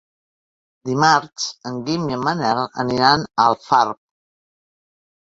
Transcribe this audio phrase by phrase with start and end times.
[0.89, 4.03] Dimarts en Guim i en Manel aniran a Alfarb.